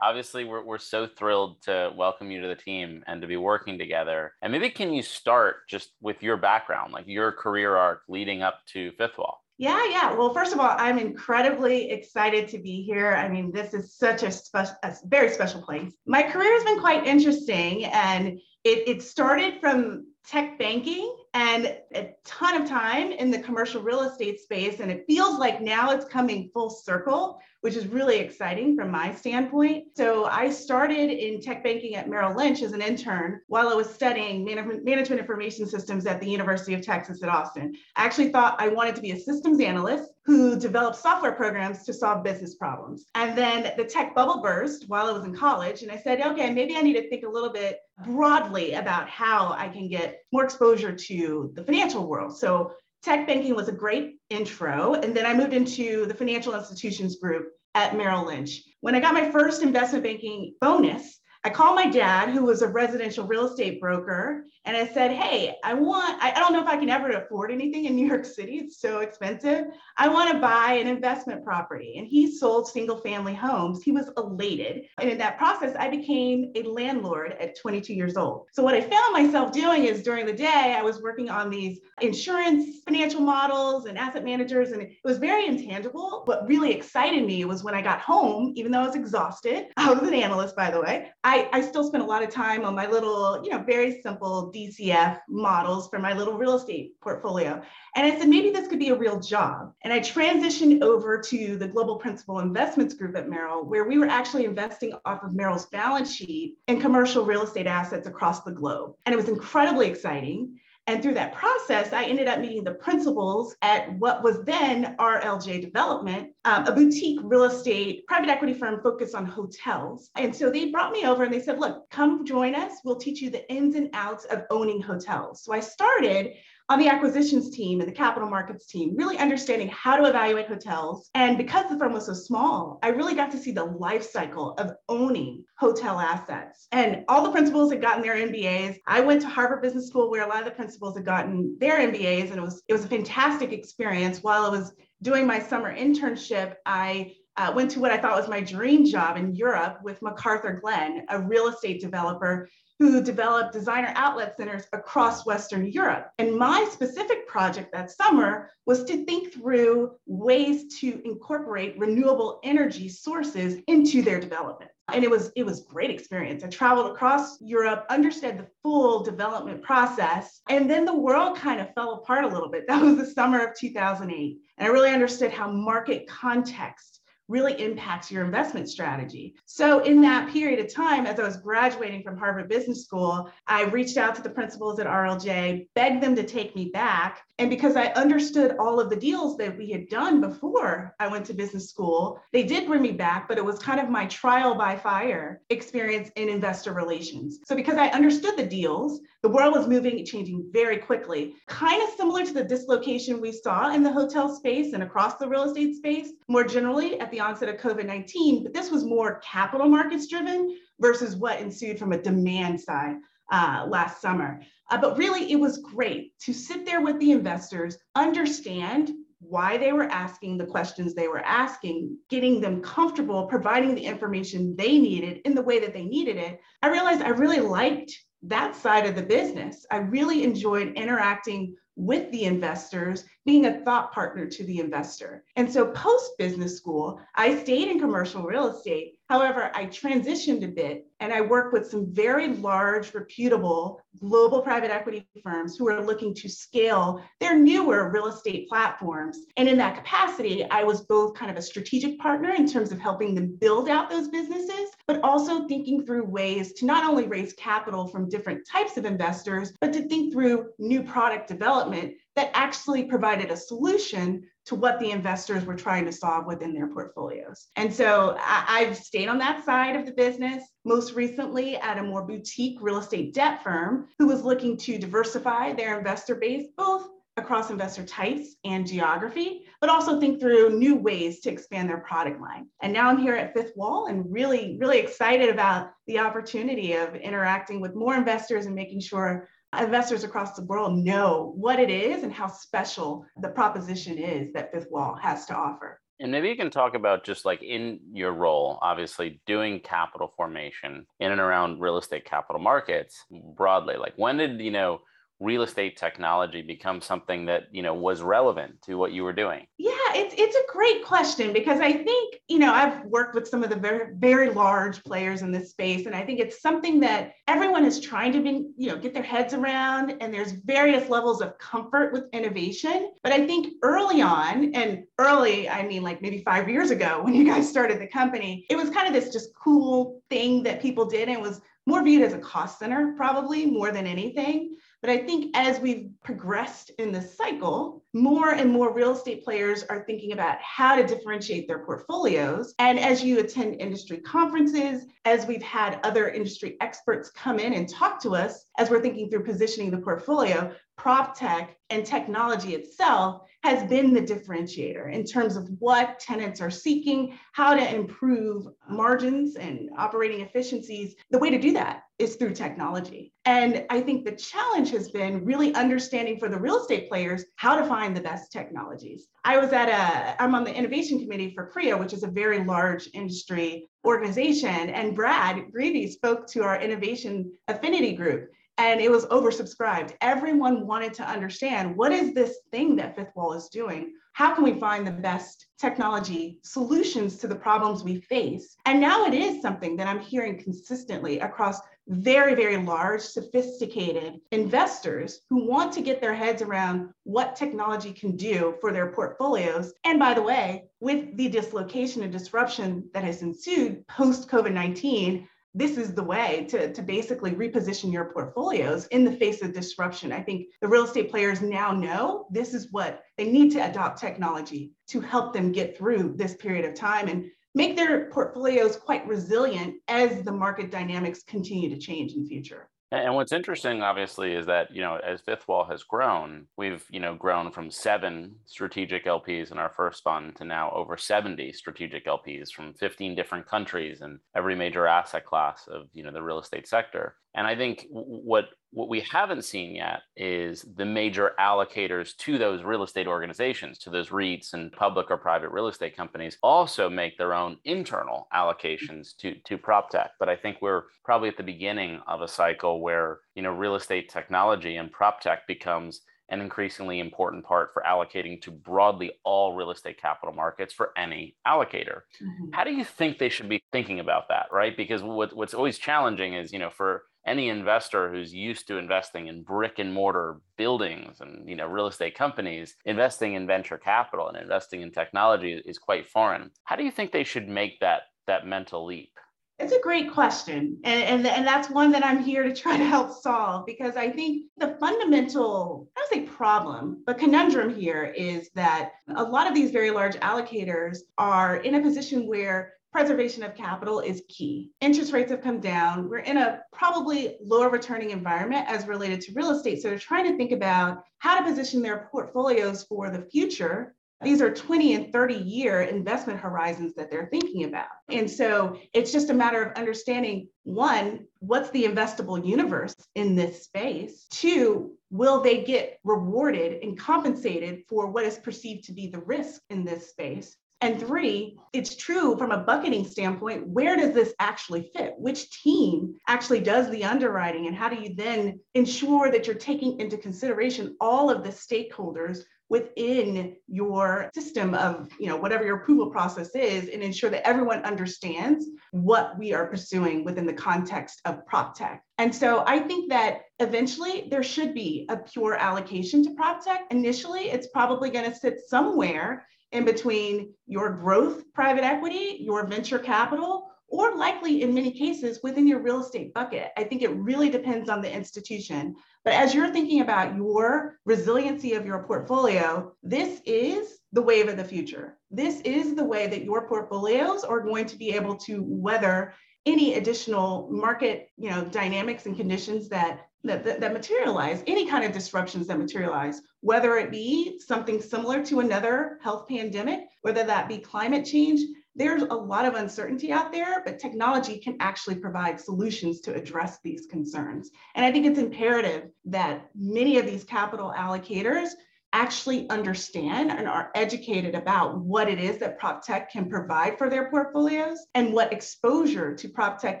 obviously 0.00 0.44
we're, 0.44 0.62
we're 0.62 0.78
so 0.78 1.08
thrilled 1.08 1.60
to 1.62 1.92
welcome 1.96 2.30
you 2.30 2.40
to 2.42 2.46
the 2.46 2.54
team 2.54 3.02
and 3.08 3.20
to 3.20 3.26
be 3.26 3.36
working 3.36 3.76
together. 3.76 4.34
And 4.40 4.52
maybe 4.52 4.70
can 4.70 4.92
you 4.92 5.02
start 5.02 5.68
just 5.68 5.94
with 6.00 6.22
your 6.22 6.36
background, 6.36 6.92
like 6.92 7.08
your 7.08 7.32
career 7.32 7.74
arc 7.74 8.02
leading 8.08 8.40
up 8.40 8.60
to 8.66 8.92
Fifth 8.92 9.18
Wall? 9.18 9.43
Yeah, 9.56 9.84
yeah. 9.88 10.14
Well, 10.14 10.34
first 10.34 10.52
of 10.52 10.58
all, 10.58 10.74
I'm 10.76 10.98
incredibly 10.98 11.90
excited 11.90 12.48
to 12.48 12.58
be 12.58 12.82
here. 12.82 13.14
I 13.14 13.28
mean, 13.28 13.52
this 13.52 13.72
is 13.72 13.94
such 13.94 14.24
a, 14.24 14.30
spe- 14.30 14.76
a 14.82 14.96
very 15.04 15.30
special 15.30 15.62
place. 15.62 15.92
My 16.06 16.22
career 16.22 16.52
has 16.54 16.64
been 16.64 16.80
quite 16.80 17.06
interesting, 17.06 17.84
and 17.84 18.40
it, 18.64 18.88
it 18.88 19.02
started 19.02 19.60
from 19.60 20.06
tech 20.26 20.58
banking 20.58 21.14
and 21.34 21.76
a 21.94 22.14
ton 22.24 22.62
of 22.62 22.68
time 22.68 23.12
in 23.12 23.30
the 23.30 23.38
commercial 23.38 23.82
real 23.82 24.02
estate 24.02 24.40
space. 24.40 24.80
And 24.80 24.90
it 24.90 25.04
feels 25.06 25.38
like 25.38 25.60
now 25.60 25.92
it's 25.92 26.06
coming 26.06 26.50
full 26.52 26.70
circle, 26.70 27.38
which 27.64 27.76
is 27.76 27.86
really 27.86 28.18
exciting 28.18 28.76
from 28.76 28.90
my 28.90 29.10
standpoint. 29.14 29.86
So 29.96 30.26
I 30.26 30.50
started 30.50 31.08
in 31.08 31.40
tech 31.40 31.64
banking 31.64 31.94
at 31.94 32.10
Merrill 32.10 32.36
Lynch 32.36 32.60
as 32.60 32.72
an 32.72 32.82
intern 32.82 33.40
while 33.46 33.70
I 33.70 33.74
was 33.74 33.88
studying 33.88 34.44
management, 34.44 35.18
information 35.18 35.66
systems 35.66 36.04
at 36.04 36.20
the 36.20 36.28
University 36.28 36.74
of 36.74 36.82
Texas 36.82 37.22
at 37.22 37.30
Austin. 37.30 37.74
I 37.96 38.04
actually 38.04 38.28
thought 38.28 38.60
I 38.60 38.68
wanted 38.68 38.94
to 38.96 39.00
be 39.00 39.12
a 39.12 39.18
systems 39.18 39.60
analyst 39.60 40.10
who 40.26 40.58
developed 40.58 40.98
software 40.98 41.32
programs 41.32 41.84
to 41.84 41.94
solve 41.94 42.22
business 42.22 42.54
problems. 42.54 43.06
And 43.14 43.36
then 43.36 43.72
the 43.78 43.84
tech 43.84 44.14
bubble 44.14 44.42
burst 44.42 44.84
while 44.88 45.06
I 45.06 45.12
was 45.12 45.24
in 45.24 45.34
college. 45.34 45.82
And 45.82 45.90
I 45.90 45.96
said, 45.96 46.20
okay, 46.20 46.50
maybe 46.50 46.76
I 46.76 46.82
need 46.82 46.94
to 46.94 47.08
think 47.08 47.24
a 47.24 47.30
little 47.30 47.50
bit 47.50 47.78
broadly 48.04 48.74
about 48.74 49.08
how 49.08 49.54
I 49.56 49.68
can 49.68 49.88
get 49.88 50.20
more 50.32 50.44
exposure 50.44 50.92
to 50.92 51.50
the 51.54 51.62
financial 51.62 52.06
world. 52.06 52.36
So 52.36 52.72
tech 53.04 53.26
banking 53.26 53.54
was 53.54 53.68
a 53.68 53.72
great 53.72 54.16
intro. 54.30 54.94
And 54.94 55.14
then 55.14 55.26
I 55.26 55.34
moved 55.34 55.52
into 55.52 56.06
the 56.06 56.14
financial 56.14 56.54
institutions 56.54 57.16
group 57.16 57.48
at 57.74 57.96
Merrill 57.96 58.26
Lynch. 58.26 58.62
When 58.80 58.94
I 58.94 59.00
got 59.00 59.14
my 59.14 59.30
first 59.30 59.62
investment 59.62 60.04
banking 60.04 60.54
bonus, 60.60 61.20
I 61.46 61.50
called 61.50 61.74
my 61.74 61.90
dad, 61.90 62.30
who 62.30 62.44
was 62.44 62.62
a 62.62 62.68
residential 62.68 63.26
real 63.26 63.46
estate 63.46 63.78
broker, 63.78 64.46
and 64.64 64.74
I 64.74 64.86
said, 64.86 65.10
Hey, 65.10 65.56
I 65.62 65.74
want, 65.74 66.22
I, 66.22 66.32
I, 66.32 66.38
don't 66.38 66.54
know 66.54 66.62
if 66.62 66.66
I 66.66 66.78
can 66.78 66.88
ever 66.88 67.10
afford 67.10 67.52
anything 67.52 67.84
in 67.84 67.94
New 67.94 68.06
York 68.06 68.24
City. 68.24 68.56
It's 68.56 68.80
so 68.80 69.00
expensive. 69.00 69.66
I 69.98 70.08
want 70.08 70.32
to 70.32 70.38
buy 70.38 70.78
an 70.80 70.86
investment 70.86 71.44
property. 71.44 71.96
And 71.98 72.06
he 72.06 72.34
sold 72.34 72.68
single 72.68 72.96
family 72.96 73.34
homes. 73.34 73.82
He 73.82 73.92
was 73.92 74.10
elated. 74.16 74.86
And 74.98 75.10
in 75.10 75.18
that 75.18 75.36
process, 75.36 75.76
I 75.78 75.90
became 75.90 76.50
a 76.54 76.62
landlord 76.62 77.32
at 77.38 77.58
22 77.58 77.92
years 77.92 78.16
old. 78.16 78.46
So 78.52 78.62
what 78.62 78.74
I 78.74 78.80
found 78.80 79.12
myself 79.12 79.52
doing 79.52 79.84
is 79.84 80.02
during 80.02 80.24
the 80.24 80.32
day, 80.32 80.74
I 80.78 80.82
was 80.82 81.02
working 81.02 81.28
on 81.28 81.50
these 81.50 81.80
insurance 82.00 82.82
financial 82.86 83.20
models 83.20 83.84
and 83.84 83.98
asset 83.98 84.24
managers, 84.24 84.72
and 84.72 84.80
it 84.80 84.92
was 85.04 85.18
very 85.18 85.46
intangible. 85.46 86.22
What 86.24 86.48
really 86.48 86.72
excited 86.72 87.26
me 87.26 87.44
was 87.44 87.62
when 87.62 87.74
I 87.74 87.82
got 87.82 88.00
home, 88.00 88.54
even 88.56 88.72
though 88.72 88.80
I 88.80 88.86
was 88.86 88.96
exhausted, 88.96 89.66
I 89.76 89.92
was 89.92 90.08
an 90.08 90.14
analyst, 90.14 90.56
by 90.56 90.70
the 90.70 90.80
way. 90.80 91.12
I, 91.34 91.48
I 91.52 91.60
still 91.62 91.82
spend 91.82 92.04
a 92.04 92.06
lot 92.06 92.22
of 92.22 92.30
time 92.30 92.64
on 92.64 92.76
my 92.76 92.86
little, 92.86 93.42
you 93.42 93.50
know, 93.50 93.58
very 93.58 94.00
simple 94.02 94.52
DCF 94.54 95.18
models 95.28 95.88
for 95.88 95.98
my 95.98 96.12
little 96.12 96.34
real 96.34 96.54
estate 96.54 96.92
portfolio. 97.00 97.60
And 97.96 98.06
I 98.06 98.16
said, 98.16 98.28
maybe 98.28 98.50
this 98.50 98.68
could 98.68 98.78
be 98.78 98.90
a 98.90 98.94
real 98.96 99.18
job. 99.18 99.72
And 99.82 99.92
I 99.92 99.98
transitioned 99.98 100.80
over 100.82 101.20
to 101.20 101.56
the 101.56 101.66
Global 101.66 101.96
Principal 101.96 102.38
Investments 102.38 102.94
Group 102.94 103.16
at 103.16 103.28
Merrill, 103.28 103.64
where 103.64 103.84
we 103.88 103.98
were 103.98 104.06
actually 104.06 104.44
investing 104.44 104.92
off 105.04 105.24
of 105.24 105.34
Merrill's 105.34 105.66
balance 105.66 106.14
sheet 106.14 106.56
in 106.68 106.80
commercial 106.80 107.24
real 107.24 107.42
estate 107.42 107.66
assets 107.66 108.06
across 108.06 108.44
the 108.44 108.52
globe. 108.52 108.94
And 109.04 109.12
it 109.12 109.16
was 109.16 109.28
incredibly 109.28 109.88
exciting. 109.88 110.60
And 110.86 111.02
through 111.02 111.14
that 111.14 111.32
process, 111.32 111.94
I 111.94 112.04
ended 112.04 112.28
up 112.28 112.40
meeting 112.40 112.62
the 112.62 112.74
principals 112.74 113.56
at 113.62 113.90
what 113.98 114.22
was 114.22 114.44
then 114.44 114.96
RLJ 114.98 115.62
Development, 115.62 116.30
um, 116.44 116.66
a 116.66 116.72
boutique 116.72 117.20
real 117.22 117.44
estate 117.44 118.06
private 118.06 118.28
equity 118.28 118.52
firm 118.52 118.82
focused 118.82 119.14
on 119.14 119.24
hotels. 119.24 120.10
And 120.14 120.34
so 120.34 120.50
they 120.50 120.70
brought 120.70 120.92
me 120.92 121.06
over 121.06 121.24
and 121.24 121.32
they 121.32 121.40
said, 121.40 121.58
look, 121.58 121.88
come 121.90 122.26
join 122.26 122.54
us. 122.54 122.80
We'll 122.84 122.96
teach 122.96 123.22
you 123.22 123.30
the 123.30 123.50
ins 123.50 123.76
and 123.76 123.88
outs 123.94 124.26
of 124.26 124.42
owning 124.50 124.82
hotels. 124.82 125.42
So 125.42 125.54
I 125.54 125.60
started 125.60 126.34
on 126.68 126.78
the 126.78 126.88
acquisitions 126.88 127.50
team 127.50 127.80
and 127.80 127.88
the 127.88 127.94
capital 127.94 128.28
markets 128.28 128.66
team, 128.66 128.96
really 128.96 129.18
understanding 129.18 129.68
how 129.68 129.96
to 129.96 130.08
evaluate 130.08 130.46
hotels. 130.46 131.10
And 131.14 131.36
because 131.36 131.68
the 131.68 131.78
firm 131.78 131.92
was 131.92 132.06
so 132.06 132.14
small, 132.14 132.78
I 132.82 132.88
really 132.88 133.14
got 133.14 133.30
to 133.32 133.38
see 133.38 133.52
the 133.52 133.64
life 133.64 134.02
cycle 134.02 134.52
of 134.54 134.72
owning 134.88 135.44
hotel 135.58 136.00
assets. 136.00 136.66
And 136.72 137.04
all 137.08 137.22
the 137.22 137.30
principals 137.30 137.70
had 137.70 137.82
gotten 137.82 138.02
their 138.02 138.16
MBAs. 138.16 138.78
I 138.86 139.00
went 139.00 139.20
to 139.22 139.28
Harvard 139.28 139.62
Business 139.62 139.88
School 139.88 140.10
where 140.10 140.24
a 140.24 140.28
lot 140.28 140.38
of 140.40 140.46
the 140.46 140.52
principals 140.52 140.96
had 140.96 141.04
gotten 141.04 141.56
their 141.60 141.78
MBAs, 141.78 142.30
and 142.30 142.38
it 142.38 142.42
was 142.42 142.62
it 142.68 142.72
was 142.72 142.84
a 142.84 142.88
fantastic 142.88 143.52
experience. 143.52 144.22
While 144.22 144.46
I 144.46 144.48
was 144.48 144.72
doing 145.02 145.26
my 145.26 145.38
summer 145.38 145.74
internship, 145.74 146.54
I 146.64 147.12
uh, 147.36 147.52
went 147.54 147.70
to 147.72 147.80
what 147.80 147.90
I 147.90 147.98
thought 147.98 148.16
was 148.16 148.28
my 148.28 148.40
dream 148.40 148.84
job 148.84 149.16
in 149.16 149.34
Europe 149.34 149.78
with 149.82 150.00
McArthurGlen, 150.00 151.02
a 151.08 151.20
real 151.20 151.48
estate 151.48 151.80
developer 151.80 152.48
who 152.78 153.00
developed 153.02 153.52
designer 153.52 153.92
outlet 153.94 154.36
centers 154.36 154.64
across 154.72 155.24
Western 155.24 155.66
Europe. 155.70 156.10
And 156.18 156.36
my 156.36 156.68
specific 156.72 157.26
project 157.28 157.72
that 157.72 157.90
summer 157.90 158.50
was 158.66 158.84
to 158.84 159.04
think 159.04 159.32
through 159.32 159.92
ways 160.06 160.78
to 160.80 161.00
incorporate 161.04 161.78
renewable 161.78 162.40
energy 162.42 162.88
sources 162.88 163.62
into 163.68 164.02
their 164.02 164.18
development. 164.18 164.70
And 164.92 165.02
it 165.02 165.10
was 165.10 165.32
it 165.34 165.46
was 165.46 165.62
great 165.62 165.90
experience. 165.90 166.44
I 166.44 166.48
traveled 166.48 166.90
across 166.90 167.40
Europe, 167.40 167.86
understood 167.88 168.38
the 168.38 168.48
full 168.62 169.02
development 169.02 169.62
process, 169.62 170.40
and 170.50 170.68
then 170.68 170.84
the 170.84 170.94
world 170.94 171.38
kind 171.38 171.60
of 171.60 171.72
fell 171.74 171.94
apart 171.94 172.24
a 172.24 172.28
little 172.28 172.50
bit. 172.50 172.64
That 172.68 172.82
was 172.82 172.96
the 172.96 173.06
summer 173.06 173.46
of 173.46 173.56
2008. 173.56 174.38
And 174.58 174.68
I 174.68 174.70
really 174.70 174.90
understood 174.90 175.30
how 175.30 175.50
market 175.50 176.06
context 176.06 177.00
really 177.28 177.60
impacts 177.62 178.10
your 178.10 178.24
investment 178.24 178.68
strategy. 178.68 179.34
So, 179.46 179.80
in 179.80 180.00
that 180.02 180.32
period 180.32 180.60
of 180.60 180.72
time, 180.72 181.06
as 181.06 181.18
I 181.18 181.24
was 181.24 181.36
graduating 181.38 182.02
from 182.02 182.18
Harvard 182.18 182.48
Business 182.48 182.84
School, 182.84 183.30
I 183.46 183.64
reached 183.64 183.96
out 183.96 184.14
to 184.16 184.22
the 184.22 184.30
principals 184.30 184.78
at 184.78 184.86
RLJ, 184.86 185.68
begged 185.74 186.02
them 186.02 186.14
to 186.16 186.22
take 186.22 186.54
me 186.54 186.66
back. 186.66 187.22
And 187.38 187.50
because 187.50 187.76
I 187.76 187.86
understood 187.86 188.56
all 188.58 188.78
of 188.78 188.90
the 188.90 188.96
deals 188.96 189.36
that 189.38 189.56
we 189.56 189.70
had 189.70 189.88
done 189.88 190.20
before 190.20 190.94
I 191.00 191.08
went 191.08 191.26
to 191.26 191.34
business 191.34 191.68
school, 191.68 192.20
they 192.32 192.44
did 192.44 192.68
bring 192.68 192.82
me 192.82 192.92
back, 192.92 193.26
but 193.26 193.38
it 193.38 193.44
was 193.44 193.58
kind 193.58 193.80
of 193.80 193.88
my 193.88 194.06
trial 194.06 194.54
by 194.54 194.76
fire 194.76 195.40
experience 195.50 196.10
in 196.16 196.28
investor 196.28 196.72
relations. 196.72 197.40
So, 197.44 197.56
because 197.56 197.76
I 197.76 197.88
understood 197.88 198.36
the 198.36 198.46
deals, 198.46 199.00
the 199.22 199.30
world 199.30 199.54
was 199.54 199.66
moving 199.66 199.98
and 199.98 200.06
changing 200.06 200.50
very 200.52 200.76
quickly, 200.76 201.34
kind 201.48 201.82
of 201.82 201.94
similar 201.96 202.24
to 202.26 202.32
the 202.32 202.44
dislocation 202.44 203.20
we 203.20 203.32
saw 203.32 203.74
in 203.74 203.82
the 203.82 203.92
hotel 203.92 204.34
space 204.34 204.74
and 204.74 204.82
across 204.82 205.16
the 205.16 205.26
real 205.26 205.44
estate 205.44 205.76
space 205.76 206.10
more 206.28 206.44
generally 206.44 207.00
at 207.00 207.10
the 207.14 207.20
onset 207.20 207.48
of 207.48 207.56
COVID 207.56 207.86
19, 207.86 208.42
but 208.42 208.52
this 208.52 208.70
was 208.70 208.84
more 208.84 209.20
capital 209.24 209.68
markets 209.68 210.08
driven 210.08 210.56
versus 210.80 211.16
what 211.16 211.40
ensued 211.40 211.78
from 211.78 211.92
a 211.92 212.02
demand 212.02 212.60
side. 212.60 212.96
uh, 213.30 213.66
last 213.68 214.02
summer. 214.02 214.40
Uh, 214.70 214.78
but 214.78 214.98
really, 214.98 215.32
it 215.32 215.36
was 215.36 215.58
great 215.58 216.12
to 216.20 216.32
sit 216.32 216.66
there 216.66 216.82
with 216.82 216.98
the 216.98 217.12
investors, 217.12 217.78
understand 217.94 218.92
why 219.20 219.56
they 219.56 219.72
were 219.72 219.84
asking 219.84 220.36
the 220.36 220.44
questions 220.44 220.94
they 220.94 221.08
were 221.08 221.24
asking, 221.24 221.96
getting 222.10 222.40
them 222.40 222.60
comfortable, 222.60 223.26
providing 223.26 223.74
the 223.74 223.84
information 223.84 224.54
they 224.56 224.78
needed 224.78 225.20
in 225.24 225.34
the 225.34 225.42
way 225.42 225.58
that 225.58 225.72
they 225.72 225.84
needed 225.84 226.16
it. 226.16 226.38
I 226.62 226.68
realized 226.68 227.02
I 227.02 227.08
really 227.08 227.40
liked 227.40 227.92
that 228.22 228.54
side 228.54 228.86
of 228.86 228.94
the 228.94 229.02
business. 229.02 229.64
I 229.70 229.78
really 229.78 230.24
enjoyed 230.24 230.74
interacting 230.74 231.54
with 231.76 232.10
the 232.10 232.24
investors, 232.24 233.04
being 233.24 233.46
a 233.46 233.60
thought 233.64 233.92
partner 233.92 234.26
to 234.26 234.44
the 234.44 234.60
investor. 234.60 235.24
And 235.36 235.50
so 235.50 235.66
post 235.72 236.12
business 236.18 236.56
school, 236.56 237.00
I 237.14 237.38
stayed 237.42 237.68
in 237.68 237.80
commercial 237.80 238.22
real 238.22 238.48
estate. 238.48 238.93
However, 239.08 239.50
I 239.54 239.66
transitioned 239.66 240.44
a 240.44 240.48
bit 240.48 240.86
and 241.00 241.12
I 241.12 241.20
worked 241.20 241.52
with 241.52 241.68
some 241.68 241.92
very 241.92 242.28
large, 242.28 242.94
reputable 242.94 243.80
global 244.00 244.40
private 244.40 244.70
equity 244.70 245.06
firms 245.22 245.56
who 245.56 245.68
are 245.68 245.84
looking 245.84 246.14
to 246.14 246.28
scale 246.28 247.02
their 247.20 247.38
newer 247.38 247.90
real 247.90 248.06
estate 248.06 248.48
platforms. 248.48 249.18
And 249.36 249.48
in 249.48 249.58
that 249.58 249.76
capacity, 249.76 250.44
I 250.50 250.64
was 250.64 250.82
both 250.82 251.14
kind 251.14 251.30
of 251.30 251.36
a 251.36 251.42
strategic 251.42 251.98
partner 251.98 252.30
in 252.30 252.46
terms 252.46 252.72
of 252.72 252.78
helping 252.78 253.14
them 253.14 253.36
build 253.38 253.68
out 253.68 253.90
those 253.90 254.08
businesses, 254.08 254.70
but 254.86 255.00
also 255.02 255.46
thinking 255.46 255.84
through 255.84 256.06
ways 256.06 256.54
to 256.54 256.66
not 256.66 256.88
only 256.88 257.06
raise 257.06 257.34
capital 257.34 257.86
from 257.86 258.08
different 258.08 258.46
types 258.50 258.76
of 258.78 258.86
investors, 258.86 259.52
but 259.60 259.72
to 259.74 259.86
think 259.86 260.12
through 260.12 260.50
new 260.58 260.82
product 260.82 261.28
development 261.28 261.94
that 262.16 262.30
actually 262.32 262.84
provided 262.84 263.30
a 263.30 263.36
solution 263.36 264.24
to 264.46 264.54
what 264.54 264.78
the 264.78 264.90
investors 264.90 265.44
were 265.44 265.56
trying 265.56 265.84
to 265.86 265.92
solve 265.92 266.26
within 266.26 266.52
their 266.52 266.68
portfolios. 266.68 267.48
And 267.56 267.72
so 267.72 268.16
I, 268.20 268.64
have 268.64 268.76
stayed 268.76 269.08
on 269.08 269.18
that 269.18 269.44
side 269.44 269.76
of 269.76 269.86
the 269.86 269.92
business, 269.92 270.44
most 270.64 270.94
recently 270.94 271.56
at 271.56 271.78
a 271.78 271.82
more 271.82 272.06
boutique 272.06 272.58
real 272.60 272.78
estate 272.78 273.14
debt 273.14 273.42
firm 273.42 273.88
who 273.98 274.06
was 274.06 274.22
looking 274.22 274.56
to 274.58 274.78
diversify 274.78 275.52
their 275.52 275.78
investor 275.78 276.14
base, 276.14 276.48
both 276.56 276.88
across 277.16 277.50
investor 277.50 277.84
types 277.84 278.34
and 278.44 278.66
geography, 278.66 279.42
but 279.60 279.70
also 279.70 280.00
think 280.00 280.20
through 280.20 280.58
new 280.58 280.74
ways 280.74 281.20
to 281.20 281.30
expand 281.30 281.68
their 281.68 281.78
product 281.78 282.20
line. 282.20 282.48
And 282.60 282.72
now 282.72 282.88
I'm 282.88 282.98
here 282.98 283.14
at 283.14 283.32
Fifth 283.34 283.52
Wall 283.56 283.86
and 283.86 284.12
really, 284.12 284.56
really 284.58 284.78
excited 284.78 285.30
about 285.30 285.70
the 285.86 286.00
opportunity 286.00 286.72
of 286.72 286.96
interacting 286.96 287.60
with 287.60 287.76
more 287.76 287.94
investors 287.94 288.46
and 288.46 288.54
making 288.54 288.80
sure 288.80 289.28
investors 289.62 290.04
across 290.04 290.34
the 290.34 290.44
world 290.44 290.76
know 290.76 291.32
what 291.36 291.58
it 291.58 291.70
is 291.70 292.02
and 292.02 292.12
how 292.12 292.26
special 292.26 293.04
the 293.20 293.28
proposition 293.28 293.98
is 293.98 294.32
that 294.32 294.52
Fifth 294.52 294.70
Wall 294.70 294.94
has 294.96 295.26
to 295.26 295.34
offer. 295.34 295.80
And 296.00 296.10
maybe 296.10 296.28
you 296.28 296.36
can 296.36 296.50
talk 296.50 296.74
about 296.74 297.04
just 297.04 297.24
like 297.24 297.42
in 297.42 297.78
your 297.92 298.12
role, 298.12 298.58
obviously 298.62 299.20
doing 299.26 299.60
capital 299.60 300.12
formation 300.16 300.86
in 300.98 301.12
and 301.12 301.20
around 301.20 301.60
real 301.60 301.78
estate 301.78 302.04
capital 302.04 302.42
markets 302.42 303.04
broadly. 303.36 303.76
Like 303.76 303.94
when 303.96 304.16
did, 304.16 304.40
you 304.40 304.50
know, 304.50 304.80
real 305.24 305.42
estate 305.42 305.76
technology 305.76 306.42
become 306.42 306.80
something 306.80 307.26
that 307.26 307.44
you 307.50 307.62
know 307.62 307.74
was 307.74 308.02
relevant 308.02 308.60
to 308.62 308.74
what 308.76 308.92
you 308.92 309.02
were 309.02 309.12
doing? 309.12 309.46
Yeah 309.58 309.74
it's 309.94 310.14
it's 310.18 310.36
a 310.36 310.52
great 310.52 310.84
question 310.84 311.32
because 311.32 311.60
i 311.60 311.72
think 311.72 312.16
you 312.28 312.38
know 312.38 312.52
i've 312.52 312.84
worked 312.86 313.14
with 313.14 313.28
some 313.28 313.42
of 313.42 313.50
the 313.50 313.56
very 313.56 313.94
very 313.96 314.30
large 314.30 314.82
players 314.84 315.22
in 315.22 315.30
this 315.30 315.50
space 315.50 315.86
and 315.86 315.94
i 315.94 316.04
think 316.04 316.18
it's 316.18 316.42
something 316.42 316.80
that 316.80 317.12
everyone 317.28 317.64
is 317.64 317.80
trying 317.80 318.12
to 318.12 318.20
be 318.20 318.48
you 318.56 318.68
know 318.68 318.76
get 318.76 318.92
their 318.92 319.02
heads 319.02 319.34
around 319.34 319.94
and 320.00 320.12
there's 320.12 320.32
various 320.44 320.88
levels 320.88 321.20
of 321.20 321.36
comfort 321.38 321.92
with 321.92 322.04
innovation. 322.12 322.92
But 323.02 323.12
i 323.12 323.26
think 323.26 323.54
early 323.62 324.02
on 324.02 324.54
and 324.54 324.84
early 324.98 325.48
i 325.48 325.66
mean 325.66 325.82
like 325.82 326.02
maybe 326.02 326.22
five 326.22 326.48
years 326.48 326.70
ago 326.70 327.00
when 327.04 327.14
you 327.14 327.24
guys 327.24 327.48
started 327.48 327.80
the 327.80 327.86
company 327.86 328.46
it 328.50 328.56
was 328.56 328.70
kind 328.70 328.88
of 328.88 328.94
this 328.94 329.12
just 329.12 329.30
cool 329.34 330.02
thing 330.10 330.42
that 330.42 330.60
people 330.60 330.84
did 330.84 331.08
and 331.08 331.22
was 331.22 331.40
more 331.66 331.82
viewed 331.82 332.02
as 332.02 332.12
a 332.12 332.18
cost 332.18 332.58
center 332.58 332.94
probably 332.96 333.46
more 333.46 333.70
than 333.70 333.86
anything 333.86 334.56
but 334.84 334.92
I 334.92 334.98
think 334.98 335.34
as 335.34 335.58
we've 335.60 335.88
progressed 336.02 336.70
in 336.78 336.92
this 336.92 337.16
cycle, 337.16 337.82
more 337.94 338.30
and 338.30 338.50
more 338.50 338.74
real 338.74 338.92
estate 338.92 339.24
players 339.24 339.62
are 339.62 339.84
thinking 339.86 340.12
about 340.12 340.38
how 340.42 340.74
to 340.74 340.84
differentiate 340.84 341.46
their 341.46 341.64
portfolios. 341.64 342.52
And 342.58 342.78
as 342.78 343.02
you 343.04 343.20
attend 343.20 343.60
industry 343.60 343.98
conferences, 343.98 344.84
as 345.04 345.26
we've 345.26 345.42
had 345.42 345.78
other 345.84 346.08
industry 346.08 346.56
experts 346.60 347.10
come 347.10 347.38
in 347.38 347.54
and 347.54 347.68
talk 347.68 348.00
to 348.02 348.16
us, 348.16 348.46
as 348.58 348.68
we're 348.68 348.82
thinking 348.82 349.08
through 349.08 349.24
positioning 349.24 349.70
the 349.70 349.78
portfolio, 349.78 350.52
prop 350.76 351.16
tech 351.16 351.56
and 351.70 351.86
technology 351.86 352.54
itself 352.54 353.22
has 353.42 353.68
been 353.68 353.92
the 353.92 354.00
differentiator 354.00 354.90
in 354.92 355.04
terms 355.04 355.36
of 355.36 355.48
what 355.58 356.00
tenants 356.00 356.40
are 356.40 356.50
seeking, 356.50 357.16
how 357.32 357.54
to 357.54 357.74
improve 357.74 358.46
margins 358.68 359.36
and 359.36 359.68
operating 359.76 360.20
efficiencies. 360.20 360.94
The 361.10 361.18
way 361.18 361.30
to 361.30 361.38
do 361.38 361.52
that 361.52 361.82
is 361.98 362.16
through 362.16 362.34
technology. 362.34 363.12
And 363.24 363.66
I 363.70 363.80
think 363.82 364.04
the 364.04 364.16
challenge 364.16 364.70
has 364.70 364.88
been 364.88 365.24
really 365.24 365.54
understanding 365.54 366.18
for 366.18 366.28
the 366.28 366.38
real 366.38 366.58
estate 366.58 366.88
players 366.88 367.24
how 367.36 367.56
to 367.56 367.66
find 367.66 367.83
the 367.92 368.00
best 368.00 368.32
technologies. 368.32 369.08
I 369.24 369.36
was 369.36 369.52
at 369.52 369.68
a, 369.68 370.22
I'm 370.22 370.34
on 370.34 370.44
the 370.44 370.54
innovation 370.54 371.00
committee 371.00 371.34
for 371.34 371.46
CREA, 371.46 371.76
which 371.76 371.92
is 371.92 372.04
a 372.04 372.08
very 372.08 372.44
large 372.44 372.88
industry 372.94 373.68
organization. 373.84 374.70
And 374.70 374.94
Brad 374.94 375.36
Greiwe 375.52 375.90
spoke 375.90 376.26
to 376.28 376.44
our 376.44 376.60
innovation 376.60 377.32
affinity 377.48 377.94
group 377.94 378.30
and 378.58 378.80
it 378.80 378.90
was 378.90 379.06
oversubscribed. 379.06 379.94
Everyone 380.00 380.66
wanted 380.66 380.94
to 380.94 381.08
understand 381.08 381.76
what 381.76 381.92
is 381.92 382.14
this 382.14 382.38
thing 382.52 382.76
that 382.76 382.94
Fifth 382.94 383.14
Wall 383.16 383.32
is 383.32 383.48
doing? 383.48 383.94
How 384.12 384.32
can 384.32 384.44
we 384.44 384.60
find 384.60 384.86
the 384.86 384.92
best 384.92 385.46
technology 385.58 386.38
solutions 386.44 387.16
to 387.18 387.26
the 387.26 387.34
problems 387.34 387.82
we 387.82 388.00
face? 388.02 388.56
And 388.64 388.80
now 388.80 389.06
it 389.06 389.14
is 389.14 389.42
something 389.42 389.76
that 389.76 389.88
I'm 389.88 389.98
hearing 389.98 390.40
consistently 390.40 391.18
across 391.18 391.58
very, 391.88 392.34
very 392.34 392.56
large, 392.56 393.00
sophisticated 393.00 394.20
investors 394.30 395.20
who 395.28 395.46
want 395.46 395.72
to 395.72 395.82
get 395.82 396.00
their 396.00 396.14
heads 396.14 396.42
around 396.42 396.90
what 397.04 397.36
technology 397.36 397.92
can 397.92 398.16
do 398.16 398.56
for 398.60 398.72
their 398.72 398.92
portfolios. 398.92 399.72
And 399.84 399.98
by 399.98 400.14
the 400.14 400.22
way, 400.22 400.64
with 400.80 401.16
the 401.16 401.28
dislocation 401.28 402.02
and 402.02 402.12
disruption 402.12 402.88
that 402.94 403.04
has 403.04 403.22
ensued 403.22 403.86
post 403.88 404.28
COVID 404.28 404.52
19, 404.52 405.28
this 405.56 405.78
is 405.78 405.94
the 405.94 406.02
way 406.02 406.46
to, 406.50 406.72
to 406.72 406.82
basically 406.82 407.30
reposition 407.30 407.92
your 407.92 408.06
portfolios 408.06 408.86
in 408.86 409.04
the 409.04 409.12
face 409.12 409.40
of 409.40 409.52
disruption. 409.52 410.10
I 410.10 410.20
think 410.20 410.48
the 410.60 410.66
real 410.66 410.84
estate 410.84 411.10
players 411.10 411.40
now 411.40 411.70
know 411.70 412.26
this 412.30 412.54
is 412.54 412.72
what 412.72 413.02
they 413.16 413.30
need 413.30 413.52
to 413.52 413.60
adopt 413.60 414.00
technology 414.00 414.72
to 414.88 415.00
help 415.00 415.32
them 415.32 415.52
get 415.52 415.78
through 415.78 416.14
this 416.16 416.34
period 416.34 416.64
of 416.64 416.74
time 416.74 417.08
and 417.08 417.30
make 417.54 417.76
their 417.76 418.10
portfolios 418.10 418.76
quite 418.76 419.06
resilient 419.06 419.76
as 419.88 420.22
the 420.22 420.32
market 420.32 420.70
dynamics 420.70 421.22
continue 421.22 421.68
to 421.70 421.78
change 421.78 422.12
in 422.12 422.22
the 422.22 422.28
future. 422.28 422.68
And 422.92 423.14
what's 423.14 423.32
interesting, 423.32 423.82
obviously, 423.82 424.34
is 424.34 424.46
that 424.46 424.72
you 424.72 424.80
know, 424.80 425.00
as 425.04 425.20
Fifth 425.20 425.48
Wall 425.48 425.64
has 425.64 425.82
grown, 425.82 426.46
we've 426.56 426.84
you 426.90 427.00
know 427.00 427.16
grown 427.16 427.50
from 427.50 427.70
seven 427.70 428.36
strategic 428.44 429.06
LPs 429.06 429.50
in 429.50 429.58
our 429.58 429.70
first 429.70 430.04
fund 430.04 430.36
to 430.36 430.44
now 430.44 430.70
over 430.70 430.96
seventy 430.96 431.52
strategic 431.52 432.06
LPs 432.06 432.52
from 432.52 432.72
fifteen 432.74 433.16
different 433.16 433.46
countries 433.46 434.00
and 434.00 434.20
every 434.36 434.54
major 434.54 434.86
asset 434.86 435.24
class 435.24 435.66
of 435.66 435.86
you 435.92 436.04
know 436.04 436.12
the 436.12 436.22
real 436.22 436.38
estate 436.38 436.68
sector. 436.68 437.16
And 437.34 437.46
I 437.46 437.56
think 437.56 437.86
what 437.90 438.46
what 438.70 438.88
we 438.88 439.00
haven't 439.00 439.44
seen 439.44 439.76
yet 439.76 440.00
is 440.16 440.66
the 440.76 440.84
major 440.84 441.32
allocators 441.38 442.16
to 442.16 442.38
those 442.38 442.64
real 442.64 442.82
estate 442.82 443.06
organizations, 443.06 443.78
to 443.78 443.90
those 443.90 444.08
REITs 444.08 444.52
and 444.52 444.72
public 444.72 445.12
or 445.12 445.16
private 445.16 445.50
real 445.50 445.68
estate 445.68 445.96
companies, 445.96 446.38
also 446.42 446.90
make 446.90 447.16
their 447.16 447.34
own 447.34 447.56
internal 447.64 448.26
allocations 448.34 449.16
to 449.18 449.34
to 449.46 449.58
prop 449.58 449.90
tech. 449.90 450.12
But 450.18 450.28
I 450.28 450.36
think 450.36 450.58
we're 450.60 450.84
probably 451.04 451.28
at 451.28 451.36
the 451.36 451.42
beginning 451.42 452.00
of 452.06 452.20
a 452.20 452.28
cycle 452.28 452.80
where 452.80 453.20
you 453.34 453.42
know 453.42 453.52
real 453.52 453.76
estate 453.76 454.08
technology 454.08 454.76
and 454.76 454.92
prop 454.92 455.20
tech 455.20 455.46
becomes 455.46 456.02
an 456.30 456.40
increasingly 456.40 457.00
important 457.00 457.44
part 457.44 457.70
for 457.72 457.82
allocating 457.86 458.40
to 458.40 458.50
broadly 458.50 459.12
all 459.24 459.54
real 459.54 459.70
estate 459.70 460.00
capital 460.00 460.34
markets 460.34 460.72
for 460.72 460.90
any 460.96 461.36
allocator. 461.46 462.00
Mm-hmm. 462.22 462.52
How 462.52 462.64
do 462.64 462.72
you 462.72 462.84
think 462.84 463.18
they 463.18 463.28
should 463.28 463.48
be 463.48 463.62
thinking 463.72 464.00
about 464.00 464.28
that, 464.28 464.46
right? 464.50 464.74
Because 464.74 465.02
what, 465.02 465.36
what's 465.36 465.52
always 465.52 465.76
challenging 465.76 466.32
is, 466.32 466.50
you 466.50 466.58
know, 466.58 466.70
for 466.70 467.02
any 467.26 467.48
investor 467.48 468.10
who's 468.10 468.32
used 468.32 468.66
to 468.68 468.78
investing 468.78 469.28
in 469.28 469.42
brick 469.42 469.78
and 469.78 469.92
mortar 469.92 470.40
buildings 470.56 471.20
and 471.20 471.48
you 471.48 471.56
know 471.56 471.66
real 471.66 471.86
estate 471.86 472.16
companies 472.16 472.76
investing 472.84 473.34
in 473.34 473.46
venture 473.46 473.78
capital 473.78 474.28
and 474.28 474.36
investing 474.36 474.82
in 474.82 474.90
technology 474.90 475.62
is 475.64 475.78
quite 475.78 476.08
foreign 476.08 476.50
how 476.64 476.76
do 476.76 476.84
you 476.84 476.90
think 476.90 477.12
they 477.12 477.24
should 477.24 477.48
make 477.48 477.78
that 477.80 478.02
that 478.26 478.46
mental 478.46 478.84
leap 478.86 479.10
it's 479.58 479.72
a 479.72 479.80
great 479.80 480.12
question. 480.12 480.78
And, 480.82 481.02
and, 481.04 481.26
and 481.26 481.46
that's 481.46 481.70
one 481.70 481.92
that 481.92 482.04
I'm 482.04 482.22
here 482.22 482.42
to 482.42 482.52
try 482.52 482.76
to 482.76 482.84
help 482.84 483.12
solve 483.12 483.64
because 483.66 483.96
I 483.96 484.10
think 484.10 484.46
the 484.56 484.76
fundamental, 484.80 485.88
I 485.96 486.00
don't 486.00 486.26
say 486.26 486.32
problem, 486.32 487.02
but 487.06 487.18
conundrum 487.18 487.72
here 487.72 488.04
is 488.16 488.50
that 488.56 488.92
a 489.14 489.22
lot 489.22 489.46
of 489.46 489.54
these 489.54 489.70
very 489.70 489.92
large 489.92 490.16
allocators 490.16 490.98
are 491.18 491.58
in 491.58 491.76
a 491.76 491.80
position 491.80 492.26
where 492.26 492.72
preservation 492.94 493.42
of 493.42 493.56
capital 493.56 493.98
is 493.98 494.22
key. 494.28 494.70
Interest 494.80 495.12
rates 495.12 495.32
have 495.32 495.42
come 495.42 495.58
down. 495.58 496.08
We're 496.08 496.18
in 496.18 496.36
a 496.36 496.60
probably 496.72 497.36
lower 497.42 497.68
returning 497.68 498.10
environment 498.10 498.66
as 498.68 498.86
related 498.86 499.20
to 499.22 499.32
real 499.34 499.50
estate. 499.50 499.82
So 499.82 499.88
they're 499.88 499.98
trying 499.98 500.30
to 500.30 500.36
think 500.36 500.52
about 500.52 501.02
how 501.18 501.36
to 501.36 501.44
position 501.44 501.82
their 501.82 502.08
portfolios 502.12 502.84
for 502.84 503.10
the 503.10 503.22
future 503.22 503.96
These 504.22 504.40
are 504.40 504.54
20 504.54 504.94
and 504.94 505.12
30 505.12 505.34
year 505.34 505.82
investment 505.82 506.40
horizons 506.40 506.94
that 506.94 507.10
they're 507.10 507.28
thinking 507.30 507.64
about. 507.64 507.88
And 508.08 508.30
so 508.30 508.78
it's 508.94 509.12
just 509.12 509.28
a 509.28 509.34
matter 509.34 509.62
of 509.62 509.76
understanding 509.76 510.48
one, 510.62 511.26
what's 511.40 511.70
the 511.70 511.84
investable 511.84 512.46
universe 512.46 512.94
in 513.14 513.34
this 513.34 513.64
space? 513.64 514.26
Two, 514.30 514.92
will 515.10 515.40
they 515.40 515.62
get 515.62 515.98
rewarded 516.04 516.82
and 516.82 516.98
compensated 516.98 517.82
for 517.88 518.06
what 518.06 518.24
is 518.24 518.38
perceived 518.38 518.84
to 518.84 518.92
be 518.92 519.08
the 519.08 519.20
risk 519.20 519.60
in 519.68 519.84
this 519.84 520.10
space? 520.10 520.56
And 520.80 521.00
three, 521.00 521.56
it's 521.72 521.96
true 521.96 522.36
from 522.36 522.50
a 522.50 522.58
bucketing 522.58 523.06
standpoint, 523.06 523.66
where 523.66 523.96
does 523.96 524.12
this 524.12 524.34
actually 524.38 524.90
fit? 524.94 525.14
Which 525.16 525.50
team 525.50 526.16
actually 526.28 526.60
does 526.60 526.90
the 526.90 527.04
underwriting? 527.04 527.66
And 527.66 527.76
how 527.76 527.88
do 527.88 527.96
you 527.96 528.14
then 528.14 528.60
ensure 528.74 529.30
that 529.30 529.46
you're 529.46 529.56
taking 529.56 529.98
into 529.98 530.18
consideration 530.18 530.96
all 531.00 531.30
of 531.30 531.42
the 531.42 531.50
stakeholders 531.50 532.40
within 532.70 533.56
your 533.68 534.30
system 534.34 534.74
of 534.74 535.08
you 535.20 535.28
know 535.28 535.36
whatever 535.36 535.64
your 535.64 535.76
approval 535.76 536.10
process 536.10 536.54
is 536.54 536.88
and 536.88 537.02
ensure 537.02 537.30
that 537.30 537.46
everyone 537.46 537.84
understands 537.84 538.66
what 538.90 539.38
we 539.38 539.52
are 539.52 539.66
pursuing 539.66 540.24
within 540.24 540.46
the 540.46 540.52
context 540.52 541.20
of 541.26 541.44
prop 541.46 541.76
tech 541.76 542.02
and 542.18 542.34
so 542.34 542.64
i 542.66 542.78
think 542.78 543.10
that 543.10 543.42
eventually 543.60 544.26
there 544.30 544.42
should 544.42 544.72
be 544.72 545.06
a 545.10 545.16
pure 545.16 545.54
allocation 545.54 546.24
to 546.24 546.34
prop 546.34 546.64
tech 546.64 546.86
initially 546.90 547.50
it's 547.50 547.68
probably 547.68 548.08
going 548.08 548.28
to 548.28 548.36
sit 548.36 548.58
somewhere 548.66 549.46
in 549.74 549.84
between 549.84 550.54
your 550.66 550.90
growth 550.90 551.42
private 551.52 551.84
equity, 551.84 552.38
your 552.40 552.66
venture 552.66 552.98
capital, 552.98 553.70
or 553.88 554.16
likely 554.16 554.62
in 554.62 554.72
many 554.72 554.90
cases 554.90 555.40
within 555.42 555.66
your 555.66 555.80
real 555.80 556.00
estate 556.00 556.32
bucket. 556.32 556.72
I 556.76 556.84
think 556.84 557.02
it 557.02 557.14
really 557.14 557.50
depends 557.50 557.88
on 557.88 558.00
the 558.00 558.12
institution. 558.12 558.96
But 559.24 559.34
as 559.34 559.54
you're 559.54 559.70
thinking 559.70 560.00
about 560.00 560.34
your 560.36 560.98
resiliency 561.04 561.74
of 561.74 561.84
your 561.84 562.02
portfolio, 562.04 562.92
this 563.02 563.40
is 563.44 563.98
the 564.12 564.22
wave 564.22 564.48
of 564.48 564.56
the 564.56 564.64
future. 564.64 565.18
This 565.30 565.60
is 565.60 565.94
the 565.94 566.04
way 566.04 566.26
that 566.28 566.44
your 566.44 566.66
portfolios 566.66 567.44
are 567.44 567.60
going 567.60 567.86
to 567.86 567.96
be 567.96 568.10
able 568.12 568.36
to 568.36 568.62
weather 568.66 569.34
any 569.66 569.94
additional 569.94 570.68
market 570.70 571.30
you 571.36 571.50
know 571.50 571.64
dynamics 571.64 572.26
and 572.26 572.36
conditions 572.36 572.88
that 572.90 573.26
that, 573.44 573.64
that, 573.64 573.80
that, 573.80 573.92
materialize, 573.92 574.62
any 574.66 574.86
kind 574.88 575.04
of 575.04 575.12
disruptions 575.12 575.66
that 575.66 575.78
materialize, 575.78 576.40
whether 576.60 576.96
it 576.96 577.10
be 577.10 577.60
something 577.60 578.00
similar 578.00 578.42
to 578.44 578.60
another 578.60 579.18
health 579.22 579.46
pandemic, 579.48 580.00
whether 580.22 580.44
that 580.44 580.68
be 580.68 580.78
climate 580.78 581.24
change, 581.24 581.60
there's 581.96 582.22
a 582.22 582.26
lot 582.26 582.64
of 582.64 582.74
uncertainty 582.74 583.30
out 583.30 583.52
there, 583.52 583.82
but 583.84 583.98
technology 583.98 584.58
can 584.58 584.76
actually 584.80 585.14
provide 585.14 585.60
solutions 585.60 586.20
to 586.22 586.34
address 586.34 586.78
these 586.82 587.06
concerns. 587.06 587.70
And 587.94 588.04
I 588.04 588.10
think 588.10 588.26
it's 588.26 588.38
imperative 588.38 589.10
that 589.26 589.70
many 589.76 590.18
of 590.18 590.26
these 590.26 590.42
capital 590.42 590.92
allocators 590.96 591.68
actually 592.14 592.70
understand 592.70 593.50
and 593.50 593.68
are 593.68 593.90
educated 593.96 594.54
about 594.54 594.96
what 595.00 595.28
it 595.28 595.40
is 595.40 595.58
that 595.58 595.78
prop 595.80 596.06
tech 596.06 596.30
can 596.30 596.48
provide 596.48 596.96
for 596.96 597.10
their 597.10 597.28
portfolios 597.28 597.98
and 598.14 598.32
what 598.32 598.52
exposure 598.52 599.34
to 599.34 599.48
prop 599.48 599.80
tech 599.80 600.00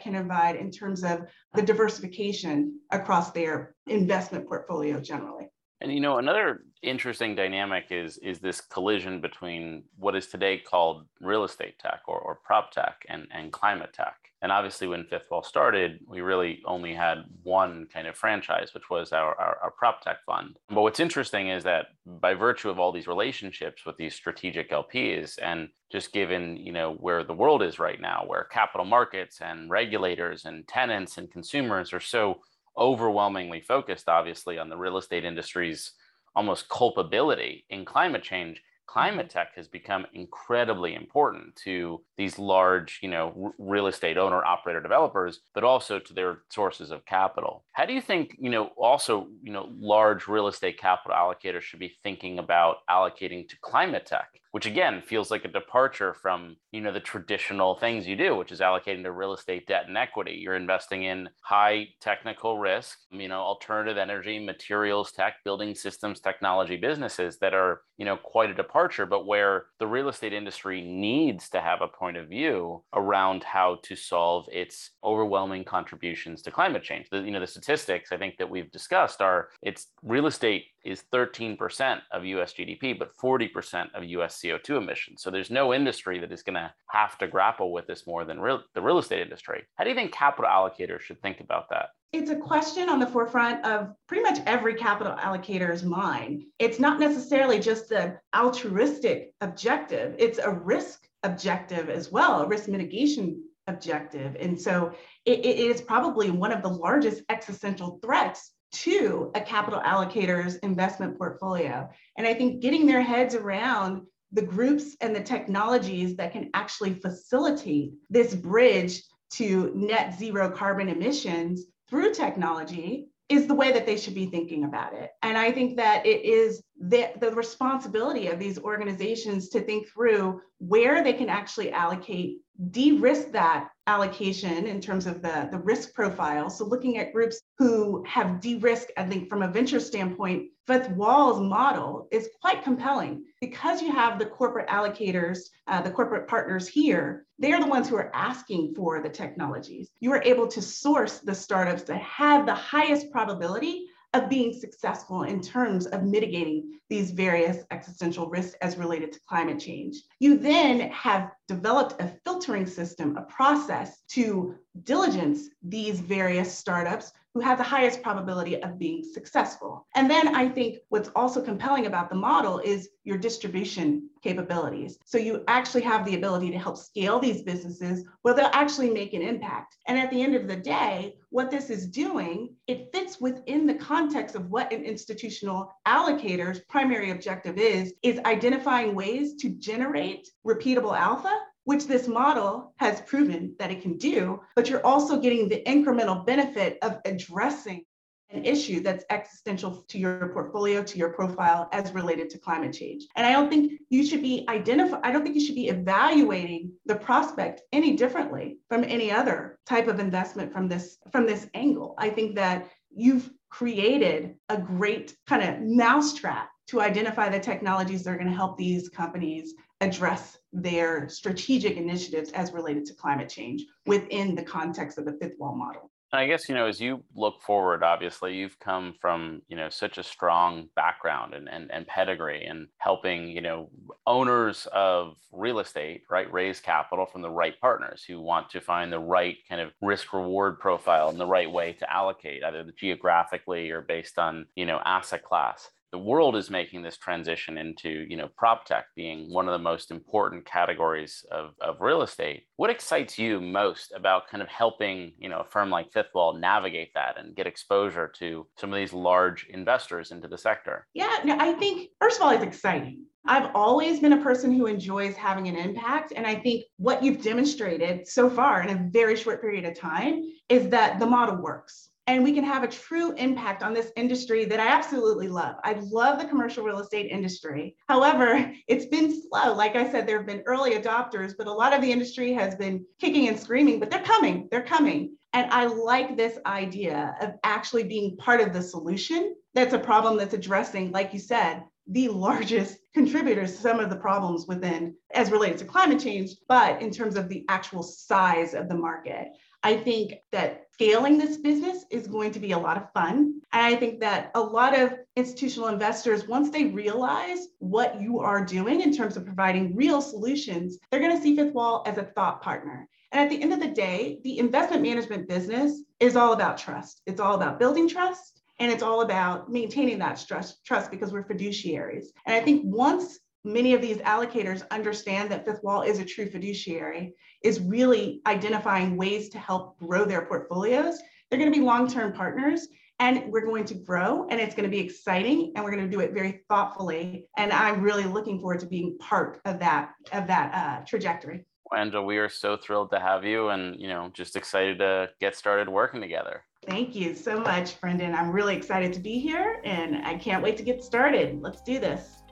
can 0.00 0.14
provide 0.14 0.54
in 0.54 0.70
terms 0.70 1.02
of 1.02 1.26
the 1.54 1.62
diversification 1.62 2.78
across 2.92 3.32
their 3.32 3.74
investment 3.88 4.46
portfolio 4.46 5.00
generally. 5.00 5.48
And 5.80 5.92
you 5.92 6.00
know, 6.00 6.18
another 6.18 6.62
interesting 6.82 7.34
dynamic 7.34 7.86
is 7.90 8.16
is 8.18 8.38
this 8.38 8.60
collision 8.60 9.20
between 9.20 9.82
what 9.98 10.14
is 10.14 10.28
today 10.28 10.58
called 10.58 11.06
real 11.20 11.42
estate 11.42 11.80
tech 11.80 12.02
or, 12.06 12.18
or 12.18 12.36
prop 12.36 12.70
tech 12.70 13.04
and, 13.08 13.26
and 13.32 13.52
climate 13.52 13.92
tech. 13.92 14.14
And 14.44 14.52
obviously, 14.52 14.86
when 14.86 15.06
Fifth 15.06 15.30
Wall 15.30 15.42
started, 15.42 16.00
we 16.06 16.20
really 16.20 16.60
only 16.66 16.92
had 16.92 17.24
one 17.44 17.86
kind 17.90 18.06
of 18.06 18.14
franchise, 18.14 18.74
which 18.74 18.90
was 18.90 19.10
our, 19.10 19.34
our, 19.40 19.56
our, 19.62 19.70
prop 19.70 20.02
tech 20.02 20.18
fund. 20.26 20.58
But 20.68 20.82
what's 20.82 21.00
interesting 21.00 21.48
is 21.48 21.64
that 21.64 21.86
by 22.20 22.34
virtue 22.34 22.68
of 22.68 22.78
all 22.78 22.92
these 22.92 23.06
relationships 23.06 23.86
with 23.86 23.96
these 23.96 24.14
strategic 24.14 24.70
LPs, 24.70 25.38
and 25.42 25.70
just 25.90 26.12
given 26.12 26.58
you 26.58 26.72
know 26.72 26.92
where 26.92 27.24
the 27.24 27.32
world 27.32 27.62
is 27.62 27.78
right 27.78 27.98
now, 27.98 28.24
where 28.26 28.44
capital 28.44 28.84
markets 28.84 29.40
and 29.40 29.70
regulators 29.70 30.44
and 30.44 30.68
tenants 30.68 31.16
and 31.16 31.30
consumers 31.30 31.94
are 31.94 31.98
so 31.98 32.40
overwhelmingly 32.76 33.62
focused, 33.62 34.10
obviously, 34.10 34.58
on 34.58 34.68
the 34.68 34.76
real 34.76 34.98
estate 34.98 35.24
industry's 35.24 35.92
almost 36.36 36.68
culpability 36.68 37.64
in 37.70 37.86
climate 37.86 38.22
change 38.22 38.60
climate 38.86 39.30
tech 39.30 39.54
has 39.56 39.68
become 39.68 40.06
incredibly 40.14 40.94
important 40.94 41.54
to 41.56 42.00
these 42.16 42.38
large 42.38 43.00
you 43.02 43.08
know 43.08 43.32
r- 43.42 43.54
real 43.58 43.86
estate 43.86 44.16
owner 44.16 44.44
operator 44.44 44.80
developers 44.80 45.40
but 45.54 45.64
also 45.64 45.98
to 45.98 46.12
their 46.12 46.38
sources 46.50 46.90
of 46.90 47.04
capital. 47.04 47.64
How 47.72 47.86
do 47.86 47.92
you 47.92 48.00
think 48.00 48.36
you 48.38 48.50
know 48.50 48.70
also 48.76 49.28
you 49.42 49.52
know 49.52 49.68
large 49.78 50.28
real 50.28 50.48
estate 50.48 50.78
capital 50.78 51.16
allocators 51.16 51.62
should 51.62 51.80
be 51.80 51.96
thinking 52.02 52.38
about 52.38 52.78
allocating 52.90 53.48
to 53.48 53.56
climate 53.60 54.06
tech 54.06 54.28
which 54.54 54.66
again 54.66 55.02
feels 55.02 55.32
like 55.32 55.44
a 55.44 55.48
departure 55.48 56.14
from 56.14 56.56
you 56.70 56.80
know 56.80 56.92
the 56.92 57.00
traditional 57.00 57.74
things 57.74 58.06
you 58.06 58.14
do 58.14 58.36
which 58.36 58.52
is 58.52 58.60
allocating 58.60 59.02
to 59.02 59.10
real 59.10 59.34
estate 59.34 59.66
debt 59.66 59.86
and 59.88 59.98
equity. 59.98 60.38
You're 60.40 60.54
investing 60.54 61.02
in 61.02 61.28
high 61.40 61.88
technical 62.00 62.58
risk 62.58 63.00
you 63.10 63.26
know 63.26 63.40
alternative 63.40 63.98
energy 63.98 64.38
materials 64.38 65.10
tech 65.10 65.42
building 65.44 65.74
systems 65.74 66.20
technology 66.20 66.76
businesses 66.76 67.36
that 67.38 67.52
are 67.52 67.80
you 67.96 68.04
know 68.04 68.16
quite 68.16 68.48
a 68.48 68.54
departure 68.54 69.06
but 69.06 69.26
where 69.26 69.64
the 69.80 69.88
real 69.88 70.08
estate 70.08 70.32
industry 70.32 70.80
needs 70.82 71.48
to 71.48 71.60
have 71.60 71.82
a 71.82 71.88
point 71.88 72.16
of 72.16 72.28
view 72.28 72.80
around 72.94 73.42
how 73.42 73.78
to 73.82 73.96
solve 73.96 74.46
its 74.52 74.90
overwhelming 75.02 75.64
contributions 75.64 76.42
to 76.42 76.52
climate 76.52 76.84
change. 76.84 77.08
The, 77.10 77.22
you 77.22 77.32
know 77.32 77.40
the 77.40 77.48
statistics 77.48 78.12
i 78.12 78.16
think 78.16 78.36
that 78.38 78.48
we've 78.48 78.70
discussed 78.70 79.20
are 79.20 79.48
it's 79.62 79.88
real 80.04 80.28
estate 80.28 80.66
is 80.84 81.04
13% 81.12 82.00
of 82.12 82.24
US 82.24 82.52
GDP, 82.52 82.98
but 82.98 83.16
40% 83.16 83.86
of 83.94 84.04
US 84.04 84.36
CO2 84.44 84.76
emissions. 84.76 85.22
So 85.22 85.30
there's 85.30 85.50
no 85.50 85.72
industry 85.72 86.18
that 86.20 86.32
is 86.32 86.42
going 86.42 86.54
to 86.54 86.72
have 86.90 87.16
to 87.18 87.26
grapple 87.26 87.72
with 87.72 87.86
this 87.86 88.06
more 88.06 88.24
than 88.24 88.40
real, 88.40 88.62
the 88.74 88.82
real 88.82 88.98
estate 88.98 89.22
industry. 89.22 89.64
How 89.76 89.84
do 89.84 89.90
you 89.90 89.96
think 89.96 90.12
capital 90.12 90.50
allocators 90.50 91.00
should 91.00 91.22
think 91.22 91.40
about 91.40 91.70
that? 91.70 91.90
It's 92.12 92.30
a 92.30 92.36
question 92.36 92.88
on 92.88 93.00
the 93.00 93.06
forefront 93.06 93.64
of 93.64 93.92
pretty 94.06 94.22
much 94.22 94.38
every 94.46 94.74
capital 94.74 95.14
allocator's 95.14 95.82
mind. 95.82 96.44
It's 96.60 96.78
not 96.78 97.00
necessarily 97.00 97.58
just 97.58 97.88
the 97.88 98.18
altruistic 98.36 99.34
objective, 99.40 100.14
it's 100.18 100.38
a 100.38 100.50
risk 100.50 101.08
objective 101.24 101.88
as 101.88 102.12
well, 102.12 102.42
a 102.42 102.46
risk 102.46 102.68
mitigation 102.68 103.42
objective. 103.66 104.36
And 104.38 104.60
so 104.60 104.92
it, 105.24 105.40
it 105.40 105.58
is 105.58 105.80
probably 105.80 106.30
one 106.30 106.52
of 106.52 106.62
the 106.62 106.68
largest 106.68 107.22
existential 107.30 107.98
threats 108.04 108.52
to 108.74 109.30
a 109.34 109.40
capital 109.40 109.80
allocator's 109.80 110.56
investment 110.56 111.16
portfolio. 111.16 111.88
And 112.18 112.26
I 112.26 112.34
think 112.34 112.60
getting 112.60 112.86
their 112.86 113.02
heads 113.02 113.34
around 113.34 114.02
the 114.34 114.42
groups 114.42 114.96
and 115.00 115.14
the 115.14 115.22
technologies 115.22 116.16
that 116.16 116.32
can 116.32 116.50
actually 116.54 116.94
facilitate 116.94 117.92
this 118.10 118.34
bridge 118.34 119.02
to 119.30 119.72
net 119.74 120.18
zero 120.18 120.50
carbon 120.50 120.88
emissions 120.88 121.64
through 121.88 122.12
technology 122.12 123.08
is 123.28 123.46
the 123.46 123.54
way 123.54 123.72
that 123.72 123.86
they 123.86 123.96
should 123.96 124.14
be 124.14 124.26
thinking 124.26 124.64
about 124.64 124.92
it. 124.92 125.10
And 125.22 125.38
I 125.38 125.50
think 125.50 125.76
that 125.76 126.04
it 126.04 126.24
is 126.24 126.62
the, 126.78 127.10
the 127.20 127.30
responsibility 127.30 128.26
of 128.26 128.38
these 128.38 128.58
organizations 128.58 129.48
to 129.50 129.60
think 129.60 129.88
through 129.88 130.40
where 130.58 131.02
they 131.02 131.14
can 131.14 131.30
actually 131.30 131.72
allocate 131.72 132.38
de-risk 132.70 133.30
that 133.32 133.68
allocation 133.86 134.66
in 134.66 134.80
terms 134.80 135.06
of 135.06 135.20
the, 135.20 135.48
the 135.50 135.58
risk 135.58 135.94
profile. 135.94 136.48
So 136.48 136.64
looking 136.64 136.98
at 136.98 137.12
groups 137.12 137.40
who 137.58 138.02
have 138.06 138.40
de-risked, 138.40 138.92
I 138.96 139.04
think 139.04 139.28
from 139.28 139.42
a 139.42 139.48
venture 139.48 139.80
standpoint, 139.80 140.50
Fifth 140.66 140.90
Wall's 140.90 141.40
model 141.40 142.08
is 142.10 142.30
quite 142.40 142.62
compelling 142.62 143.24
because 143.40 143.82
you 143.82 143.92
have 143.92 144.18
the 144.18 144.26
corporate 144.26 144.68
allocators, 144.68 145.38
uh, 145.66 145.82
the 145.82 145.90
corporate 145.90 146.26
partners 146.26 146.66
here, 146.66 147.26
they're 147.38 147.60
the 147.60 147.66
ones 147.66 147.88
who 147.88 147.96
are 147.96 148.10
asking 148.14 148.74
for 148.74 149.02
the 149.02 149.08
technologies. 149.10 149.90
You 150.00 150.12
are 150.12 150.22
able 150.22 150.48
to 150.48 150.62
source 150.62 151.18
the 151.18 151.34
startups 151.34 151.82
that 151.82 152.00
have 152.00 152.46
the 152.46 152.54
highest 152.54 153.10
probability 153.10 153.88
of 154.14 154.28
being 154.28 154.52
successful 154.52 155.24
in 155.24 155.40
terms 155.40 155.86
of 155.86 156.04
mitigating 156.04 156.78
these 156.88 157.10
various 157.10 157.64
existential 157.70 158.28
risks 158.28 158.56
as 158.62 158.76
related 158.76 159.12
to 159.12 159.20
climate 159.28 159.58
change. 159.58 159.96
You 160.20 160.38
then 160.38 160.88
have 160.90 161.32
developed 161.48 162.00
a 162.00 162.12
filtering 162.24 162.66
system, 162.66 163.16
a 163.16 163.22
process 163.22 164.02
to 164.10 164.54
diligence 164.84 165.48
these 165.62 166.00
various 166.00 166.56
startups 166.56 167.12
who 167.34 167.40
have 167.40 167.58
the 167.58 167.64
highest 167.64 168.00
probability 168.00 168.62
of 168.62 168.78
being 168.78 169.02
successful. 169.02 169.86
And 169.96 170.08
then 170.08 170.36
I 170.36 170.48
think 170.48 170.78
what's 170.88 171.10
also 171.16 171.42
compelling 171.42 171.86
about 171.86 172.08
the 172.08 172.14
model 172.14 172.60
is 172.60 172.90
your 173.02 173.18
distribution 173.18 174.08
capabilities. 174.22 174.98
So 175.04 175.18
you 175.18 175.42
actually 175.48 175.82
have 175.82 176.06
the 176.06 176.14
ability 176.14 176.52
to 176.52 176.58
help 176.58 176.76
scale 176.76 177.18
these 177.18 177.42
businesses 177.42 178.04
where 178.22 178.34
they'll 178.34 178.50
actually 178.52 178.90
make 178.90 179.14
an 179.14 179.22
impact. 179.22 179.76
And 179.88 179.98
at 179.98 180.10
the 180.10 180.22
end 180.22 180.36
of 180.36 180.46
the 180.46 180.56
day, 180.56 181.16
what 181.30 181.50
this 181.50 181.70
is 181.70 181.88
doing, 181.88 182.54
it 182.68 182.90
fits 182.92 183.20
within 183.20 183.66
the 183.66 183.74
context 183.74 184.36
of 184.36 184.48
what 184.50 184.72
an 184.72 184.84
institutional 184.84 185.72
allocator's 185.86 186.60
primary 186.68 187.10
objective 187.10 187.58
is, 187.58 187.94
is 188.04 188.20
identifying 188.20 188.94
ways 188.94 189.34
to 189.40 189.50
generate 189.50 190.28
repeatable 190.46 190.96
alpha 190.96 191.36
which 191.64 191.86
this 191.86 192.06
model 192.06 192.72
has 192.76 193.00
proven 193.02 193.54
that 193.58 193.70
it 193.70 193.82
can 193.82 193.96
do, 193.96 194.40
but 194.54 194.68
you're 194.68 194.84
also 194.86 195.20
getting 195.20 195.48
the 195.48 195.62
incremental 195.66 196.24
benefit 196.24 196.78
of 196.82 196.98
addressing 197.04 197.84
an 198.30 198.44
issue 198.44 198.80
that's 198.80 199.04
existential 199.10 199.84
to 199.88 199.98
your 199.98 200.28
portfolio, 200.30 200.82
to 200.82 200.98
your 200.98 201.10
profile 201.10 201.68
as 201.72 201.92
related 201.92 202.28
to 202.30 202.38
climate 202.38 202.72
change. 202.72 203.06
And 203.16 203.26
I 203.26 203.32
don't 203.32 203.48
think 203.48 203.80
you 203.90 204.04
should 204.04 204.22
be 204.22 204.44
identify 204.48 204.98
I 205.02 205.12
don't 205.12 205.22
think 205.22 205.36
you 205.36 205.44
should 205.44 205.54
be 205.54 205.68
evaluating 205.68 206.72
the 206.86 206.96
prospect 206.96 207.62
any 207.72 207.96
differently 207.96 208.58
from 208.68 208.84
any 208.84 209.10
other 209.10 209.58
type 209.66 209.86
of 209.88 210.00
investment 210.00 210.52
from 210.52 210.68
this 210.68 210.98
from 211.12 211.26
this 211.26 211.46
angle. 211.54 211.94
I 211.98 212.10
think 212.10 212.34
that 212.36 212.68
you've 212.90 213.30
created 213.50 214.34
a 214.48 214.58
great 214.58 215.14
kind 215.28 215.42
of 215.42 215.60
mousetrap 215.60 216.50
to 216.66 216.80
identify 216.80 217.28
the 217.28 217.38
technologies 217.38 218.02
that 218.02 218.10
are 218.10 218.16
going 218.16 218.28
to 218.28 218.34
help 218.34 218.56
these 218.56 218.88
companies 218.88 219.54
address 219.80 220.38
their 220.52 221.08
strategic 221.08 221.76
initiatives 221.76 222.30
as 222.32 222.52
related 222.52 222.84
to 222.86 222.94
climate 222.94 223.28
change 223.28 223.64
within 223.86 224.34
the 224.34 224.42
context 224.42 224.98
of 224.98 225.04
the 225.04 225.16
fifth 225.20 225.38
wall 225.38 225.56
model. 225.56 225.90
I 226.14 226.26
guess, 226.28 226.48
you 226.48 226.54
know, 226.54 226.66
as 226.66 226.80
you 226.80 227.02
look 227.16 227.42
forward, 227.42 227.82
obviously 227.82 228.36
you've 228.36 228.58
come 228.60 228.94
from, 229.00 229.42
you 229.48 229.56
know, 229.56 229.68
such 229.68 229.98
a 229.98 230.02
strong 230.04 230.68
background 230.76 231.34
and, 231.34 231.48
and, 231.48 231.72
and 231.72 231.86
pedigree 231.88 232.44
and 232.44 232.68
helping, 232.78 233.28
you 233.28 233.40
know, 233.40 233.68
owners 234.06 234.68
of 234.72 235.16
real 235.32 235.58
estate, 235.58 236.02
right, 236.08 236.32
raise 236.32 236.60
capital 236.60 237.04
from 237.04 237.22
the 237.22 237.30
right 237.30 237.60
partners 237.60 238.04
who 238.06 238.20
want 238.20 238.48
to 238.50 238.60
find 238.60 238.92
the 238.92 238.98
right 238.98 239.38
kind 239.48 239.60
of 239.60 239.72
risk 239.82 240.12
reward 240.12 240.60
profile 240.60 241.08
and 241.08 241.18
the 241.18 241.26
right 241.26 241.50
way 241.50 241.72
to 241.72 241.92
allocate, 241.92 242.44
either 242.44 242.64
geographically 242.78 243.70
or 243.70 243.82
based 243.82 244.16
on, 244.16 244.46
you 244.54 244.66
know, 244.66 244.80
asset 244.84 245.24
class 245.24 245.68
the 245.94 245.98
world 245.98 246.34
is 246.34 246.50
making 246.50 246.82
this 246.82 246.96
transition 246.96 247.56
into 247.56 247.88
you 247.88 248.16
know 248.16 248.28
prop 248.36 248.64
tech 248.64 248.86
being 248.96 249.32
one 249.32 249.46
of 249.46 249.52
the 249.52 249.70
most 249.70 249.92
important 249.92 250.44
categories 250.44 251.24
of, 251.30 251.54
of 251.60 251.80
real 251.80 252.02
estate. 252.02 252.48
What 252.56 252.68
excites 252.68 253.16
you 253.16 253.40
most 253.40 253.92
about 253.94 254.26
kind 254.26 254.42
of 254.42 254.48
helping 254.48 255.12
you 255.18 255.28
know 255.28 255.38
a 255.38 255.44
firm 255.44 255.70
like 255.70 255.92
fifth 255.92 256.12
wall 256.12 256.36
navigate 256.36 256.92
that 256.96 257.16
and 257.16 257.36
get 257.36 257.46
exposure 257.46 258.10
to 258.18 258.44
some 258.58 258.72
of 258.72 258.76
these 258.76 258.92
large 258.92 259.46
investors 259.50 260.10
into 260.10 260.26
the 260.26 260.36
sector? 260.36 260.88
Yeah 260.94 261.16
no, 261.24 261.36
i 261.38 261.52
think 261.52 261.90
first 262.00 262.16
of 262.16 262.26
all 262.26 262.32
it's 262.32 262.42
exciting. 262.42 263.04
I've 263.24 263.52
always 263.54 264.00
been 264.00 264.14
a 264.14 264.22
person 264.22 264.52
who 264.52 264.66
enjoys 264.66 265.14
having 265.14 265.46
an 265.46 265.56
impact. 265.56 266.12
And 266.14 266.26
I 266.26 266.34
think 266.34 266.64
what 266.76 267.02
you've 267.04 267.22
demonstrated 267.22 268.06
so 268.06 268.28
far 268.28 268.62
in 268.62 268.76
a 268.76 268.90
very 268.90 269.16
short 269.16 269.40
period 269.40 269.64
of 269.64 269.78
time 269.78 270.24
is 270.48 270.68
that 270.70 270.98
the 270.98 271.06
model 271.06 271.36
works 271.36 271.90
and 272.06 272.22
we 272.22 272.32
can 272.32 272.44
have 272.44 272.62
a 272.62 272.68
true 272.68 273.12
impact 273.12 273.62
on 273.62 273.72
this 273.72 273.90
industry 273.96 274.44
that 274.44 274.60
I 274.60 274.68
absolutely 274.68 275.28
love. 275.28 275.56
I 275.64 275.74
love 275.80 276.18
the 276.18 276.26
commercial 276.26 276.64
real 276.64 276.80
estate 276.80 277.10
industry. 277.10 277.76
However, 277.88 278.52
it's 278.68 278.86
been 278.86 279.22
slow. 279.22 279.54
Like 279.54 279.76
I 279.76 279.90
said, 279.90 280.06
there 280.06 280.18
have 280.18 280.26
been 280.26 280.42
early 280.46 280.72
adopters, 280.72 281.32
but 281.36 281.46
a 281.46 281.52
lot 281.52 281.72
of 281.72 281.80
the 281.80 281.90
industry 281.90 282.32
has 282.34 282.54
been 282.54 282.84
kicking 283.00 283.28
and 283.28 283.38
screaming, 283.38 283.80
but 283.80 283.90
they're 283.90 284.02
coming, 284.02 284.48
they're 284.50 284.62
coming. 284.62 285.16
And 285.32 285.50
I 285.50 285.66
like 285.66 286.16
this 286.16 286.38
idea 286.46 287.16
of 287.20 287.34
actually 287.42 287.84
being 287.84 288.16
part 288.16 288.40
of 288.40 288.52
the 288.52 288.62
solution. 288.62 289.34
That's 289.54 289.74
a 289.74 289.78
problem 289.78 290.16
that's 290.16 290.34
addressing, 290.34 290.92
like 290.92 291.12
you 291.12 291.18
said, 291.18 291.64
the 291.88 292.08
largest 292.08 292.78
contributors 292.94 293.52
to 293.52 293.62
some 293.62 293.80
of 293.80 293.90
the 293.90 293.96
problems 293.96 294.46
within 294.46 294.94
as 295.12 295.30
related 295.30 295.58
to 295.58 295.64
climate 295.64 296.00
change, 296.00 296.30
but 296.48 296.80
in 296.80 296.90
terms 296.90 297.16
of 297.16 297.28
the 297.28 297.44
actual 297.48 297.82
size 297.82 298.54
of 298.54 298.68
the 298.68 298.76
market. 298.76 299.28
I 299.64 299.78
think 299.78 300.16
that 300.30 300.66
scaling 300.74 301.16
this 301.16 301.38
business 301.38 301.86
is 301.90 302.06
going 302.06 302.32
to 302.32 302.38
be 302.38 302.52
a 302.52 302.58
lot 302.58 302.76
of 302.76 302.92
fun. 302.92 303.40
And 303.52 303.62
I 303.62 303.76
think 303.76 303.98
that 304.00 304.30
a 304.34 304.40
lot 304.40 304.78
of 304.78 304.92
institutional 305.16 305.68
investors, 305.68 306.28
once 306.28 306.50
they 306.50 306.66
realize 306.66 307.48
what 307.60 307.98
you 307.98 308.20
are 308.20 308.44
doing 308.44 308.82
in 308.82 308.94
terms 308.94 309.16
of 309.16 309.24
providing 309.24 309.74
real 309.74 310.02
solutions, 310.02 310.78
they're 310.90 311.00
going 311.00 311.16
to 311.16 311.22
see 311.22 311.34
Fifth 311.34 311.54
Wall 311.54 311.82
as 311.86 311.96
a 311.96 312.02
thought 312.02 312.42
partner. 312.42 312.86
And 313.10 313.22
at 313.22 313.30
the 313.30 313.42
end 313.42 313.54
of 313.54 313.60
the 313.60 313.74
day, 313.74 314.20
the 314.22 314.38
investment 314.38 314.82
management 314.82 315.28
business 315.28 315.80
is 315.98 316.14
all 316.14 316.34
about 316.34 316.58
trust. 316.58 317.00
It's 317.06 317.20
all 317.20 317.34
about 317.34 317.58
building 317.58 317.88
trust 317.88 318.42
and 318.60 318.70
it's 318.70 318.82
all 318.82 319.00
about 319.00 319.50
maintaining 319.50 319.98
that 320.00 320.22
trust, 320.28 320.62
trust 320.64 320.90
because 320.90 321.10
we're 321.10 321.24
fiduciaries. 321.24 322.06
And 322.26 322.36
I 322.36 322.40
think 322.40 322.62
once 322.66 323.18
many 323.44 323.74
of 323.74 323.82
these 323.82 323.98
allocators 323.98 324.66
understand 324.70 325.30
that 325.30 325.44
Fifth 325.44 325.62
Wall 325.62 325.82
is 325.82 325.98
a 325.98 326.04
true 326.04 326.26
fiduciary, 326.26 327.14
is 327.42 327.60
really 327.60 328.22
identifying 328.26 328.96
ways 328.96 329.28
to 329.30 329.38
help 329.38 329.78
grow 329.78 330.04
their 330.04 330.24
portfolios. 330.26 330.98
They're 331.28 331.38
going 331.38 331.52
to 331.52 331.58
be 331.58 331.64
long 331.64 331.88
term 331.88 332.12
partners 332.12 332.66
and 333.00 333.30
we're 333.30 333.44
going 333.44 333.64
to 333.66 333.74
grow 333.74 334.26
and 334.30 334.40
it's 334.40 334.54
going 334.54 334.68
to 334.68 334.74
be 334.74 334.80
exciting 334.80 335.52
and 335.54 335.64
we're 335.64 335.72
going 335.72 335.84
to 335.84 335.90
do 335.90 336.00
it 336.00 336.12
very 336.12 336.42
thoughtfully. 336.48 337.26
And 337.36 337.52
I'm 337.52 337.82
really 337.82 338.04
looking 338.04 338.38
forward 338.38 338.60
to 338.60 338.66
being 338.66 338.96
part 338.98 339.40
of 339.44 339.58
that, 339.58 339.90
of 340.12 340.26
that 340.26 340.54
uh, 340.54 340.84
trajectory. 340.86 341.44
Angela, 341.76 342.04
we 342.04 342.18
are 342.18 342.28
so 342.28 342.56
thrilled 342.56 342.90
to 342.92 343.00
have 343.00 343.24
you 343.24 343.48
and, 343.48 343.80
you 343.80 343.88
know, 343.88 344.10
just 344.14 344.36
excited 344.36 344.78
to 344.78 345.10
get 345.20 345.34
started 345.34 345.68
working 345.68 346.00
together. 346.00 346.44
Thank 346.66 346.94
you 346.94 347.14
so 347.14 347.40
much, 347.40 347.80
Brendan. 347.80 348.14
I'm 348.14 348.30
really 348.30 348.56
excited 348.56 348.92
to 348.92 349.00
be 349.00 349.18
here 349.18 349.60
and 349.64 350.06
I 350.06 350.14
can't 350.16 350.42
wait 350.42 350.56
to 350.58 350.62
get 350.62 350.84
started. 350.84 351.42
Let's 351.42 351.62
do 351.62 351.80
this. 351.80 352.23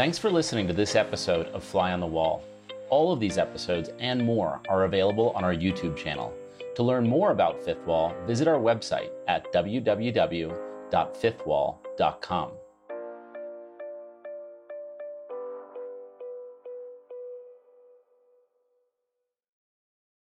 Thanks 0.00 0.16
for 0.16 0.30
listening 0.30 0.66
to 0.66 0.72
this 0.72 0.96
episode 0.96 1.48
of 1.48 1.62
Fly 1.62 1.92
on 1.92 2.00
the 2.00 2.06
Wall. 2.06 2.42
All 2.88 3.12
of 3.12 3.20
these 3.20 3.36
episodes 3.36 3.90
and 3.98 4.24
more 4.24 4.58
are 4.66 4.84
available 4.84 5.28
on 5.36 5.44
our 5.44 5.54
YouTube 5.54 5.94
channel. 5.94 6.32
To 6.76 6.82
learn 6.82 7.06
more 7.06 7.32
about 7.32 7.62
Fifth 7.62 7.84
Wall, 7.84 8.14
visit 8.26 8.48
our 8.48 8.56
website 8.56 9.10
at 9.28 9.52
www.fifthwall.com. 9.52 12.50